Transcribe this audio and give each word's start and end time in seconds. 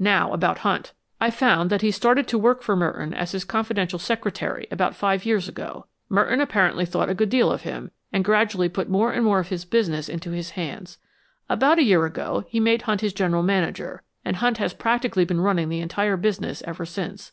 "Now, 0.00 0.32
about 0.32 0.58
Hunt. 0.66 0.92
I 1.20 1.30
found 1.30 1.70
that 1.70 1.82
he 1.82 1.92
started 1.92 2.26
to 2.26 2.36
work 2.36 2.62
for 2.62 2.74
Merton 2.74 3.14
as 3.14 3.30
his 3.30 3.44
confidential 3.44 4.00
secretary 4.00 4.66
about 4.72 4.96
five 4.96 5.24
years 5.24 5.46
ago. 5.48 5.86
Merton 6.08 6.40
apparently 6.40 6.84
thought 6.84 7.08
a 7.08 7.14
good 7.14 7.28
deal 7.28 7.48
of 7.52 7.62
him, 7.62 7.92
and 8.12 8.24
gradually 8.24 8.68
put 8.68 8.88
more 8.90 9.12
and 9.12 9.24
more 9.24 9.38
of 9.38 9.50
his 9.50 9.64
business 9.64 10.08
into 10.08 10.32
his 10.32 10.50
hands. 10.58 10.98
About 11.48 11.78
a 11.78 11.84
year 11.84 12.04
ago, 12.06 12.42
he 12.48 12.58
made 12.58 12.82
Hunt 12.82 13.02
his 13.02 13.12
general 13.12 13.44
manager, 13.44 14.02
and 14.24 14.38
Hunt 14.38 14.58
has 14.58 14.74
practically 14.74 15.24
been 15.24 15.42
running 15.42 15.68
the 15.68 15.78
entire 15.78 16.16
business 16.16 16.60
ever 16.66 16.84
since. 16.84 17.30